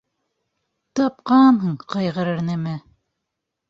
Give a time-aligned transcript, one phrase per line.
[1.01, 2.79] —Тапҡанһың ҡайғырыр нәмә?